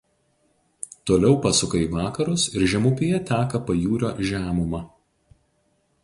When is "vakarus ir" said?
1.91-2.65